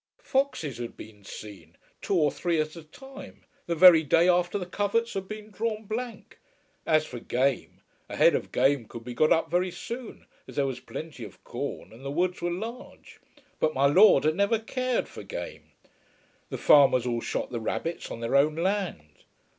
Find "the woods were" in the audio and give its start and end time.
12.03-12.49